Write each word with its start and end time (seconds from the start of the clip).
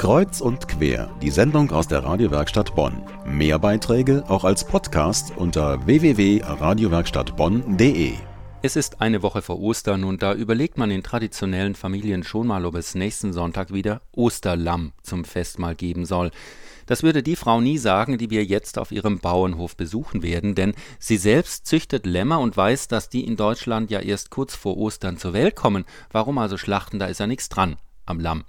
Kreuz 0.00 0.40
und 0.40 0.66
quer, 0.66 1.14
die 1.20 1.28
Sendung 1.28 1.70
aus 1.72 1.86
der 1.86 2.02
Radiowerkstatt 2.02 2.74
Bonn. 2.74 3.02
Mehr 3.26 3.58
Beiträge 3.58 4.24
auch 4.28 4.44
als 4.44 4.64
Podcast 4.64 5.34
unter 5.36 5.84
www.radiowerkstattbonn.de. 5.84 8.14
Es 8.62 8.76
ist 8.76 9.02
eine 9.02 9.22
Woche 9.22 9.42
vor 9.42 9.60
Ostern 9.60 10.04
und 10.04 10.22
da 10.22 10.32
überlegt 10.32 10.78
man 10.78 10.90
in 10.90 11.02
traditionellen 11.02 11.74
Familien 11.74 12.22
schon 12.22 12.46
mal, 12.46 12.64
ob 12.64 12.76
es 12.76 12.94
nächsten 12.94 13.34
Sonntag 13.34 13.74
wieder 13.74 14.00
Osterlamm 14.12 14.94
zum 15.02 15.26
Festmahl 15.26 15.74
geben 15.74 16.06
soll. 16.06 16.30
Das 16.86 17.02
würde 17.02 17.22
die 17.22 17.36
Frau 17.36 17.60
nie 17.60 17.76
sagen, 17.76 18.16
die 18.16 18.30
wir 18.30 18.42
jetzt 18.42 18.78
auf 18.78 18.92
ihrem 18.92 19.18
Bauernhof 19.18 19.76
besuchen 19.76 20.22
werden, 20.22 20.54
denn 20.54 20.72
sie 20.98 21.18
selbst 21.18 21.66
züchtet 21.66 22.06
Lämmer 22.06 22.40
und 22.40 22.56
weiß, 22.56 22.88
dass 22.88 23.10
die 23.10 23.26
in 23.26 23.36
Deutschland 23.36 23.90
ja 23.90 24.00
erst 24.00 24.30
kurz 24.30 24.54
vor 24.54 24.78
Ostern 24.78 25.18
zur 25.18 25.34
Welt 25.34 25.56
kommen. 25.56 25.84
Warum 26.10 26.38
also 26.38 26.56
schlachten, 26.56 26.98
da 26.98 27.04
ist 27.04 27.20
ja 27.20 27.26
nichts 27.26 27.50
dran 27.50 27.76
am 28.10 28.20
Lamm. 28.20 28.44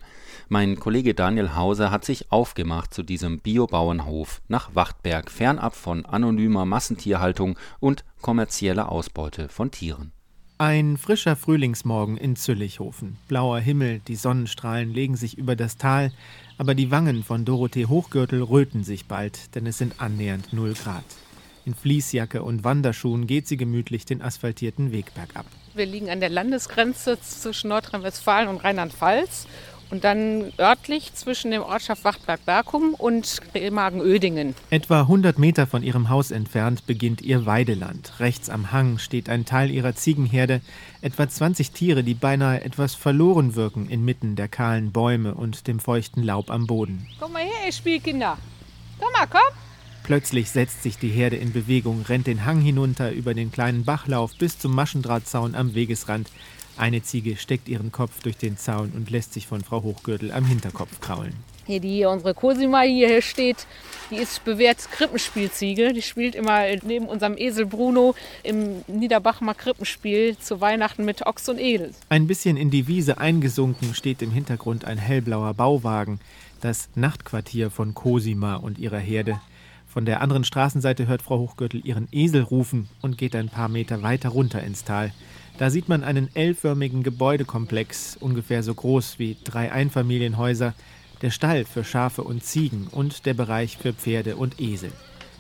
Mein 0.50 0.78
Kollege 0.78 1.14
Daniel 1.14 1.56
Hauser 1.56 1.92
hat 1.92 2.04
sich 2.04 2.32
aufgemacht 2.32 2.94
zu 2.94 3.04
diesem 3.04 3.40
Biobauernhof 3.40 4.42
nach 4.50 4.76
Wachtberg, 4.76 5.32
fernab 5.32 5.76
von 5.76 6.06
anonymer 6.06 6.66
Massentierhaltung 6.66 7.58
und 7.80 8.04
kommerzieller 8.22 8.92
Ausbeute 8.92 9.48
von 9.48 9.72
Tieren. 9.72 10.12
Ein 10.58 10.98
frischer 10.98 11.36
Frühlingsmorgen 11.36 12.18
in 12.18 12.36
Züllichhofen. 12.36 13.18
Blauer 13.28 13.60
Himmel, 13.60 14.00
die 14.08 14.16
Sonnenstrahlen 14.16 14.94
legen 14.94 15.16
sich 15.16 15.38
über 15.38 15.56
das 15.56 15.78
Tal, 15.78 16.12
aber 16.58 16.76
die 16.76 16.92
Wangen 16.92 17.24
von 17.24 17.46
Dorothee 17.46 17.86
Hochgürtel 17.86 18.44
röten 18.44 18.84
sich 18.84 19.08
bald, 19.08 19.56
denn 19.56 19.66
es 19.66 19.78
sind 19.78 20.02
annähernd 20.02 20.54
0 20.54 20.74
Grad. 20.74 21.06
In 21.66 21.74
Fließjacke 21.74 22.44
und 22.44 22.64
Wanderschuhen 22.64 23.26
geht 23.26 23.48
sie 23.48 23.58
gemütlich 23.58 24.06
den 24.06 24.22
asphaltierten 24.22 24.92
Weg 24.92 25.14
bergab. 25.14 25.46
Wir 25.74 25.86
liegen 25.86 26.10
an 26.10 26.20
der 26.20 26.30
Landesgrenze 26.30 27.20
zwischen 27.22 27.70
Nordrhein-Westfalen 27.70 28.50
und 28.50 28.58
Rheinland-Pfalz 28.58 29.48
und 29.90 30.04
dann 30.04 30.52
örtlich 30.58 31.14
zwischen 31.14 31.52
dem 31.52 31.62
Ortschaft 31.62 32.04
Wachtberg-Berkum 32.04 32.94
und 32.94 33.40
Remagen-Ödingen. 33.54 34.56
Etwa 34.70 35.02
100 35.02 35.38
Meter 35.38 35.68
von 35.68 35.84
ihrem 35.84 36.10
Haus 36.10 36.32
entfernt 36.32 36.86
beginnt 36.88 37.22
ihr 37.22 37.46
Weideland. 37.46 38.20
Rechts 38.20 38.50
am 38.50 38.72
Hang 38.72 38.98
steht 38.98 39.30
ein 39.30 39.46
Teil 39.46 39.70
ihrer 39.70 39.96
Ziegenherde, 39.96 40.62
etwa 41.02 41.28
20 41.30 41.72
Tiere, 41.72 42.04
die 42.04 42.16
beinahe 42.16 42.64
etwas 42.64 42.96
verloren 42.96 43.56
wirken 43.56 43.90
inmitten 43.90 44.36
der 44.36 44.48
kahlen 44.48 44.92
Bäume 44.92 45.36
und 45.36 45.68
dem 45.68 45.80
feuchten 45.80 46.24
Laub 46.24 46.50
am 46.50 46.68
Boden. 46.68 47.08
Komm 47.20 47.34
mal 47.34 47.44
her, 47.44 47.66
ihr 47.66 47.74
Spielkinder. 47.74 48.38
Komm 49.00 49.12
mal, 49.14 49.28
komm. 49.28 49.61
Plötzlich 50.04 50.50
setzt 50.50 50.84
sich 50.84 50.98
die 50.98 51.10
Herde 51.10 51.36
in 51.36 51.54
Bewegung, 51.54 52.04
rennt 52.08 52.28
den 52.28 52.46
Hang 52.46 52.60
hinunter 52.60 53.12
über 53.12 53.34
den 53.34 53.52
kleinen 53.52 53.86
Bachlauf 53.86 54.36
bis 54.38 54.58
zum 54.58 54.74
Maschendrahtzaun 54.74 55.56
am 55.56 55.76
Wegesrand. 55.76 56.30
Eine 56.78 57.04
Ziege 57.04 57.38
steckt 57.38 57.70
ihren 57.70 57.92
Kopf 57.92 58.22
durch 58.24 58.38
den 58.38 58.58
Zaun 58.58 58.92
und 58.96 59.12
lässt 59.12 59.34
sich 59.34 59.46
von 59.46 59.62
Frau 59.62 59.84
Hochgürtel 59.84 60.32
am 60.32 60.46
Hinterkopf 60.46 61.00
kraulen. 61.00 61.34
Hier, 61.68 61.80
die 61.80 61.90
hier, 61.90 62.10
unsere 62.10 62.34
Cosima 62.34 62.82
hier 62.82 63.22
steht, 63.22 63.68
die 64.10 64.16
ist 64.16 64.44
bewährt 64.44 64.80
Krippenspielziege. 64.92 65.94
Die 65.94 66.02
spielt 66.02 66.34
immer 66.34 66.64
neben 66.84 67.06
unserem 67.06 67.38
Esel 67.38 67.68
Bruno 67.68 68.16
im 68.42 68.84
Niederbachmer 68.88 69.54
Krippenspiel 69.54 70.38
zu 70.38 70.60
Weihnachten 70.60 71.06
mit 71.06 71.26
Ochs 71.28 71.48
und 71.48 71.60
Edel. 71.60 71.92
Ein 72.10 72.26
bisschen 72.26 72.58
in 72.58 72.72
die 72.72 72.88
Wiese 72.88 73.20
eingesunken 73.20 73.94
steht 73.94 74.24
im 74.24 74.32
Hintergrund 74.32 74.86
ein 74.86 74.98
hellblauer 74.98 75.54
Bauwagen, 75.54 76.20
das 76.62 76.90
Nachtquartier 76.96 77.70
von 77.70 77.94
Cosima 77.94 78.56
und 78.56 78.80
ihrer 78.80 79.00
Herde. 79.00 79.40
Von 79.92 80.06
der 80.06 80.22
anderen 80.22 80.46
Straßenseite 80.46 81.06
hört 81.08 81.22
Frau 81.22 81.40
Hochgürtel 81.40 81.86
ihren 81.86 82.08
Esel 82.14 82.44
rufen 82.44 82.88
und 83.02 83.18
geht 83.18 83.36
ein 83.36 83.50
paar 83.50 83.68
Meter 83.68 84.02
weiter 84.02 84.30
runter 84.30 84.64
ins 84.64 84.86
Tal. 84.86 85.12
Da 85.58 85.70
sieht 85.70 85.90
man 85.90 86.06
einen 86.06 86.34
L-förmigen 86.34 87.04
Gebäudekomplex, 87.04 88.16
ungefähr 88.16 88.64
so 88.64 88.74
groß 88.74 89.20
wie 89.20 89.36
drei 89.44 89.70
Einfamilienhäuser, 89.70 90.76
der 91.22 91.30
Stall 91.30 91.66
für 91.66 91.84
Schafe 91.84 92.24
und 92.24 92.42
Ziegen 92.42 92.88
und 92.88 93.26
der 93.26 93.34
Bereich 93.34 93.76
für 93.76 93.92
Pferde 93.92 94.38
und 94.38 94.62
Esel. 94.62 94.94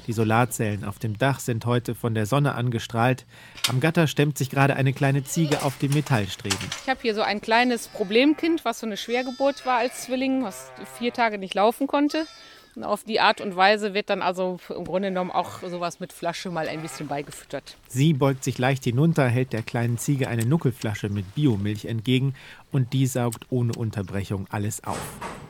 Die 0.07 0.13
Solarzellen 0.13 0.83
auf 0.83 0.99
dem 0.99 1.17
Dach 1.17 1.39
sind 1.39 1.66
heute 1.66 1.95
von 1.95 2.13
der 2.13 2.25
Sonne 2.25 2.53
angestrahlt. 2.55 3.25
Am 3.69 3.79
Gatter 3.79 4.06
stemmt 4.07 4.38
sich 4.38 4.50
gerade 4.50 4.75
eine 4.75 4.91
kleine 4.91 5.23
Ziege 5.23 5.63
auf 5.63 5.78
die 5.78 5.88
Metallstreben. 5.88 6.59
Ich 6.84 6.90
habe 6.90 7.00
hier 7.01 7.16
so 7.16 7.22
ein 7.22 7.40
kleines 7.40 7.88
Problemkind, 7.88 8.66
was 8.66 8.81
so 8.81 8.85
eine 8.85 8.97
Schwergeburt 8.97 9.66
war 9.66 9.78
als 9.78 10.01
Zwilling, 10.01 10.44
was 10.44 10.73
vier 10.97 11.13
Tage 11.13 11.38
nicht 11.38 11.53
laufen 11.53 11.88
konnte. 11.88 12.25
Auf 12.80 13.04
die 13.04 13.20
Art 13.20 13.42
und 13.42 13.56
Weise 13.56 13.94
wird 13.94 14.09
dann 14.09 14.22
also 14.22 14.59
im 14.70 14.86
Grunde 14.86 15.09
genommen 15.09 15.32
auch 15.32 15.62
sowas 15.62 16.00
mit 16.00 16.14
Flasche 16.14 16.50
mal 16.50 16.70
ein 16.70 16.82
bisschen 16.82 17.08
beigefüttert. 17.08 17.76
Sie 17.90 18.14
beugt 18.14 18.44
sich 18.44 18.58
leicht 18.58 18.86
hinunter, 18.86 19.28
hält 19.28 19.52
der 19.52 19.62
kleinen 19.62 19.98
Ziege 19.98 20.30
eine 20.30 20.46
Nuckelflasche 20.46 21.09
mit 21.09 21.36
Biomilch 21.36 21.86
entgegen 21.86 22.34
und 22.72 22.94
die 22.94 23.08
saugt 23.08 23.48
ohne 23.50 23.74
Unterbrechung 23.74 24.48
alles 24.50 24.84
auf. 24.86 25.02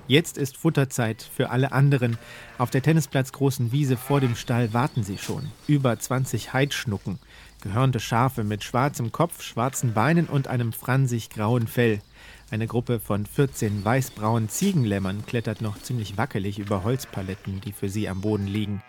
Jetzt 0.07 0.37
ist 0.37 0.57
Futterzeit 0.57 1.21
für 1.21 1.51
alle 1.51 1.71
anderen. 1.71 2.17
Auf 2.57 2.71
der 2.71 2.81
Tennisplatz 2.81 3.31
großen 3.31 3.71
Wiese 3.71 3.97
vor 3.97 4.19
dem 4.19 4.35
Stall 4.35 4.73
warten 4.73 5.03
sie 5.03 5.17
schon. 5.17 5.51
Über 5.67 5.97
20 5.97 6.53
Heidschnucken, 6.53 7.19
gehörnte 7.61 7.99
Schafe 7.99 8.43
mit 8.43 8.63
schwarzem 8.63 9.11
Kopf, 9.11 9.43
schwarzen 9.43 9.93
Beinen 9.93 10.25
und 10.25 10.47
einem 10.47 10.73
fransig 10.73 11.29
grauen 11.29 11.67
Fell. 11.67 12.01
Eine 12.49 12.67
Gruppe 12.67 12.99
von 12.99 13.25
14 13.25 13.85
weißbraunen 13.85 14.49
Ziegenlämmern 14.49 15.25
klettert 15.25 15.61
noch 15.61 15.81
ziemlich 15.81 16.17
wackelig 16.17 16.59
über 16.59 16.83
Holzpaletten, 16.83 17.61
die 17.61 17.71
für 17.71 17.89
sie 17.89 18.09
am 18.09 18.21
Boden 18.21 18.47
liegen. 18.47 18.83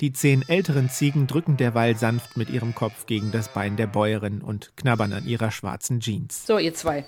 Die 0.00 0.12
zehn 0.12 0.48
älteren 0.48 0.88
Ziegen 0.88 1.26
drücken 1.26 1.56
derweil 1.56 1.96
sanft 1.96 2.36
mit 2.36 2.50
ihrem 2.50 2.72
Kopf 2.72 3.06
gegen 3.06 3.32
das 3.32 3.52
Bein 3.52 3.76
der 3.76 3.88
Bäuerin 3.88 4.42
und 4.42 4.70
knabbern 4.76 5.12
an 5.12 5.26
ihrer 5.26 5.50
schwarzen 5.50 5.98
Jeans. 5.98 6.46
So, 6.46 6.58
ihr 6.58 6.72
zwei. 6.74 7.04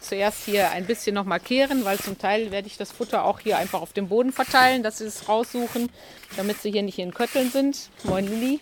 Zuerst 0.00 0.44
hier 0.46 0.72
ein 0.72 0.84
bisschen 0.84 1.14
noch 1.14 1.24
markieren, 1.24 1.84
weil 1.84 1.98
zum 1.98 2.18
Teil 2.18 2.50
werde 2.50 2.66
ich 2.66 2.76
das 2.76 2.90
Futter 2.90 3.24
auch 3.24 3.38
hier 3.38 3.58
einfach 3.58 3.80
auf 3.80 3.92
dem 3.92 4.08
Boden 4.08 4.32
verteilen, 4.32 4.82
dass 4.82 4.98
sie 4.98 5.04
es 5.04 5.28
raussuchen, 5.28 5.90
damit 6.36 6.60
sie 6.60 6.72
hier 6.72 6.82
nicht 6.82 6.98
in 6.98 7.14
Kötteln 7.14 7.50
sind. 7.50 7.90
Moin 8.02 8.26
Lilly. 8.26 8.58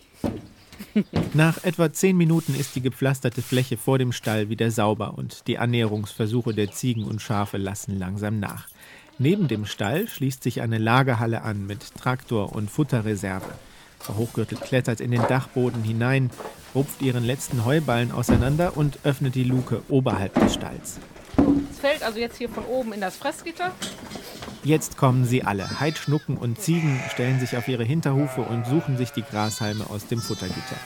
Nach 1.34 1.62
etwa 1.64 1.92
zehn 1.92 2.16
Minuten 2.16 2.54
ist 2.54 2.74
die 2.74 2.80
gepflasterte 2.80 3.42
Fläche 3.42 3.76
vor 3.76 3.98
dem 3.98 4.12
Stall 4.12 4.48
wieder 4.48 4.70
sauber 4.70 5.14
und 5.16 5.46
die 5.46 5.58
Annäherungsversuche 5.58 6.54
der 6.54 6.72
Ziegen 6.72 7.04
und 7.04 7.22
Schafe 7.22 7.56
lassen 7.56 7.98
langsam 7.98 8.40
nach. 8.40 8.68
Neben 9.18 9.48
dem 9.48 9.66
Stall 9.66 10.08
schließt 10.08 10.42
sich 10.42 10.62
eine 10.62 10.78
Lagerhalle 10.78 11.42
an 11.42 11.66
mit 11.66 11.94
Traktor 11.94 12.54
und 12.54 12.70
Futterreserve. 12.70 13.52
Frau 13.98 14.16
Hochgürtel 14.16 14.56
klettert 14.56 15.00
in 15.00 15.10
den 15.10 15.26
Dachboden 15.28 15.82
hinein, 15.82 16.30
rupft 16.74 17.02
ihren 17.02 17.24
letzten 17.24 17.64
Heuballen 17.66 18.12
auseinander 18.12 18.76
und 18.76 18.98
öffnet 19.04 19.34
die 19.34 19.44
Luke 19.44 19.82
oberhalb 19.90 20.34
des 20.40 20.54
Stalls. 20.54 20.98
Es 21.70 21.78
fällt 21.78 22.02
also 22.02 22.18
jetzt 22.18 22.38
hier 22.38 22.48
von 22.48 22.64
oben 22.64 22.94
in 22.94 23.00
das 23.00 23.16
Fressgitter. 23.16 23.72
Jetzt 24.62 24.98
kommen 24.98 25.24
sie 25.24 25.42
alle. 25.42 25.80
Heidschnucken 25.80 26.36
und 26.36 26.60
Ziegen 26.60 27.00
stellen 27.10 27.40
sich 27.40 27.56
auf 27.56 27.66
ihre 27.66 27.84
Hinterhufe 27.84 28.42
und 28.42 28.66
suchen 28.66 28.98
sich 28.98 29.10
die 29.10 29.22
Grashalme 29.22 29.88
aus 29.88 30.06
dem 30.06 30.20
Futtergitter. 30.20 30.76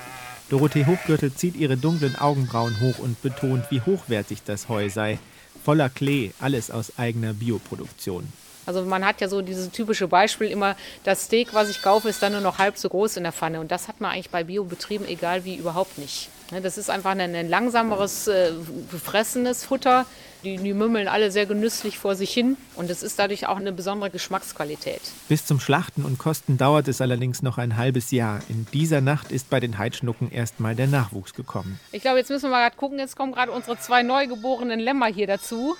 Dorothee 0.48 0.86
Hochgürtel 0.86 1.32
zieht 1.34 1.56
ihre 1.56 1.76
dunklen 1.76 2.14
Augenbrauen 2.16 2.78
hoch 2.80 3.00
und 3.00 3.20
betont, 3.22 3.64
wie 3.70 3.80
hochwertig 3.80 4.42
das 4.44 4.68
Heu 4.68 4.88
sei. 4.90 5.18
Voller 5.64 5.88
Klee, 5.88 6.30
alles 6.38 6.70
aus 6.70 6.98
eigener 6.98 7.32
Bioproduktion. 7.32 8.28
Also 8.66 8.82
man 8.82 9.04
hat 9.04 9.20
ja 9.20 9.28
so 9.28 9.42
dieses 9.42 9.70
typische 9.70 10.08
Beispiel 10.08 10.48
immer, 10.48 10.76
das 11.04 11.24
Steak, 11.24 11.54
was 11.54 11.68
ich 11.68 11.82
kaufe, 11.82 12.08
ist 12.08 12.22
dann 12.22 12.32
nur 12.32 12.40
noch 12.40 12.58
halb 12.58 12.78
so 12.78 12.88
groß 12.88 13.16
in 13.16 13.24
der 13.24 13.32
Pfanne. 13.32 13.60
Und 13.60 13.70
das 13.70 13.88
hat 13.88 14.00
man 14.00 14.12
eigentlich 14.12 14.30
bei 14.30 14.44
Biobetrieben, 14.44 15.06
egal 15.06 15.44
wie, 15.44 15.56
überhaupt 15.56 15.98
nicht. 15.98 16.28
Ne, 16.50 16.60
das 16.60 16.76
ist 16.76 16.90
einfach 16.90 17.12
ein, 17.12 17.48
langsameres, 17.48 18.28
äh, 18.28 18.52
gefressenes 18.90 19.64
Futter. 19.64 20.06
Die, 20.44 20.58
die 20.58 20.74
mümmeln 20.74 21.08
alle 21.08 21.30
sehr 21.30 21.46
genüsslich 21.46 21.98
vor 21.98 22.16
sich 22.16 22.30
hin 22.30 22.58
und 22.76 22.90
es 22.90 23.02
ist 23.02 23.18
dadurch 23.18 23.46
auch 23.46 23.56
eine 23.56 23.72
besondere 23.72 24.10
Geschmacksqualität. 24.10 25.00
Bis 25.26 25.46
zum 25.46 25.58
Schlachten 25.58 26.04
und 26.04 26.18
Kosten 26.18 26.58
dauert 26.58 26.86
es 26.86 27.00
allerdings 27.00 27.40
noch 27.40 27.56
ein 27.56 27.78
halbes 27.78 28.10
Jahr. 28.10 28.40
In 28.50 28.66
dieser 28.74 29.00
Nacht 29.00 29.32
ist 29.32 29.48
bei 29.48 29.58
den 29.58 29.78
Heidschnucken 29.78 30.30
erstmal 30.30 30.74
der 30.74 30.86
Nachwuchs 30.86 31.32
gekommen. 31.32 31.80
Ich 31.92 32.02
glaube, 32.02 32.18
jetzt 32.18 32.28
müssen 32.28 32.44
wir 32.44 32.50
mal 32.50 32.62
gerade 32.62 32.76
gucken. 32.76 32.98
Jetzt 32.98 33.16
kommen 33.16 33.32
gerade 33.32 33.52
unsere 33.52 33.78
zwei 33.78 34.02
neugeborenen 34.02 34.80
Lämmer 34.80 35.06
hier 35.06 35.26
dazu, 35.26 35.76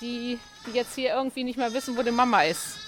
die, 0.00 0.38
die 0.66 0.70
jetzt 0.76 0.94
hier 0.94 1.14
irgendwie 1.14 1.44
nicht 1.44 1.58
mehr 1.58 1.72
wissen, 1.72 1.96
wo 1.96 2.02
die 2.02 2.10
Mama 2.10 2.42
ist. 2.42 2.78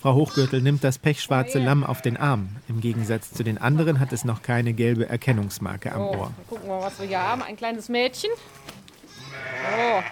Frau 0.00 0.14
Hochgürtel 0.14 0.62
nimmt 0.62 0.84
das 0.84 0.98
pechschwarze 0.98 1.58
Lamm 1.58 1.82
auf 1.82 2.00
den 2.00 2.16
Arm. 2.16 2.50
Im 2.68 2.80
Gegensatz 2.80 3.32
zu 3.32 3.42
den 3.42 3.58
anderen 3.58 3.98
hat 3.98 4.12
es 4.12 4.24
noch 4.24 4.40
keine 4.42 4.72
gelbe 4.72 5.08
Erkennungsmarke 5.08 5.90
am 5.92 6.02
Ohr. 6.02 6.32
Oh, 6.38 6.48
gucken 6.48 6.68
wir 6.68 6.76
mal, 6.76 6.82
was 6.82 7.00
wir 7.00 7.08
hier 7.08 7.20
haben. 7.20 7.42
Ein 7.42 7.56
kleines 7.56 7.88
Mädchen. 7.88 8.30
Oh, 9.76 10.02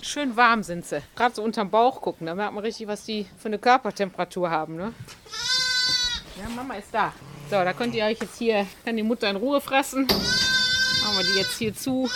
schön 0.00 0.36
warm 0.36 0.62
sind 0.62 0.86
sie. 0.86 1.02
Gerade 1.14 1.34
so 1.34 1.42
unterm 1.42 1.68
Bauch 1.68 2.00
gucken, 2.00 2.28
da 2.28 2.34
merkt 2.34 2.54
man 2.54 2.64
richtig, 2.64 2.86
was 2.86 3.04
die 3.04 3.26
für 3.36 3.48
eine 3.48 3.58
Körpertemperatur 3.58 4.48
haben. 4.48 4.76
Ne? 4.76 4.94
Ja, 6.40 6.48
Mama 6.56 6.74
ist 6.74 6.88
da. 6.92 7.12
So, 7.50 7.56
da 7.56 7.74
könnt 7.74 7.94
ihr 7.94 8.06
euch 8.06 8.18
jetzt 8.20 8.38
hier, 8.38 8.66
kann 8.86 8.96
die 8.96 9.02
Mutter 9.02 9.28
in 9.28 9.36
Ruhe 9.36 9.60
fressen. 9.60 10.06
Machen 10.06 11.18
wir 11.18 11.24
die 11.24 11.38
jetzt 11.38 11.58
hier 11.58 11.74
zu. 11.74 12.08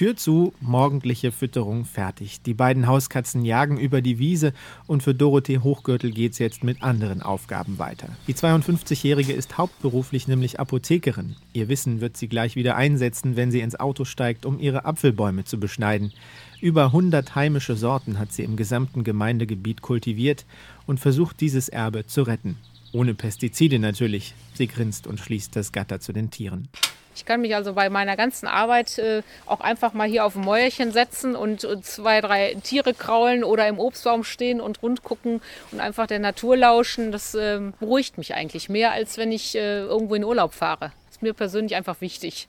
Tür 0.00 0.16
zu, 0.16 0.54
morgendliche 0.62 1.30
Fütterung 1.30 1.84
fertig. 1.84 2.40
Die 2.40 2.54
beiden 2.54 2.86
Hauskatzen 2.86 3.44
jagen 3.44 3.76
über 3.76 4.00
die 4.00 4.18
Wiese 4.18 4.54
und 4.86 5.02
für 5.02 5.14
Dorothee 5.14 5.58
Hochgürtel 5.58 6.10
geht's 6.10 6.38
jetzt 6.38 6.64
mit 6.64 6.82
anderen 6.82 7.20
Aufgaben 7.20 7.78
weiter. 7.78 8.08
Die 8.26 8.32
52-Jährige 8.32 9.34
ist 9.34 9.58
hauptberuflich 9.58 10.26
nämlich 10.26 10.58
Apothekerin. 10.58 11.36
Ihr 11.52 11.68
Wissen 11.68 12.00
wird 12.00 12.16
sie 12.16 12.28
gleich 12.28 12.56
wieder 12.56 12.76
einsetzen, 12.76 13.36
wenn 13.36 13.50
sie 13.50 13.60
ins 13.60 13.78
Auto 13.78 14.06
steigt, 14.06 14.46
um 14.46 14.58
ihre 14.58 14.86
Apfelbäume 14.86 15.44
zu 15.44 15.60
beschneiden. 15.60 16.14
Über 16.62 16.86
100 16.86 17.34
heimische 17.34 17.76
Sorten 17.76 18.18
hat 18.18 18.32
sie 18.32 18.44
im 18.44 18.56
gesamten 18.56 19.04
Gemeindegebiet 19.04 19.82
kultiviert 19.82 20.46
und 20.86 20.98
versucht, 20.98 21.42
dieses 21.42 21.68
Erbe 21.68 22.06
zu 22.06 22.22
retten. 22.22 22.56
Ohne 22.92 23.12
Pestizide 23.12 23.78
natürlich. 23.78 24.34
Sie 24.54 24.66
grinst 24.66 25.06
und 25.06 25.20
schließt 25.20 25.54
das 25.54 25.72
Gatter 25.72 26.00
zu 26.00 26.14
den 26.14 26.30
Tieren. 26.30 26.68
Ich 27.14 27.24
kann 27.24 27.40
mich 27.40 27.54
also 27.54 27.74
bei 27.74 27.90
meiner 27.90 28.16
ganzen 28.16 28.46
Arbeit 28.46 28.98
äh, 28.98 29.22
auch 29.46 29.60
einfach 29.60 29.92
mal 29.92 30.08
hier 30.08 30.24
auf 30.24 30.36
ein 30.36 30.42
Mäuerchen 30.42 30.92
setzen 30.92 31.36
und, 31.36 31.64
und, 31.64 31.84
zwei, 31.84 32.20
drei 32.20 32.56
Tiere 32.62 32.94
kraulen 32.94 33.44
oder 33.44 33.66
im 33.68 33.78
Obstbaum 33.78 34.24
stehen 34.24 34.60
und 34.60 34.82
rund 34.82 35.02
gucken 35.02 35.40
und 35.72 35.80
einfach 35.80 36.06
der 36.06 36.18
Natur 36.18 36.56
lauschen. 36.56 37.12
Das 37.12 37.34
äh, 37.34 37.60
beruhigt 37.78 38.18
mich 38.18 38.34
eigentlich 38.34 38.68
mehr, 38.68 38.92
als 38.92 39.18
wenn 39.18 39.32
ich 39.32 39.54
äh, 39.54 39.80
irgendwo 39.80 40.14
in 40.14 40.24
Urlaub 40.24 40.54
fahre. 40.54 40.92
Das 41.06 41.16
ist 41.16 41.22
mir 41.22 41.34
persönlich 41.34 41.74
einfach 41.74 42.00
wichtig. 42.00 42.48